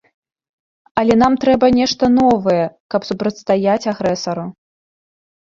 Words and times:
Але 1.01 1.17
нам 1.23 1.33
трэба 1.43 1.69
нешта 1.79 2.09
новае, 2.15 2.65
каб 2.95 3.01
супрацьстаяць 3.11 3.79
агрэсару. 3.95 4.49